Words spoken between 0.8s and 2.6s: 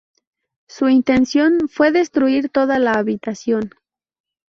intención fue destruir